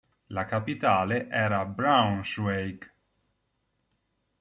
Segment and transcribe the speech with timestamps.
[0.29, 2.91] La capitale era Braunschweig.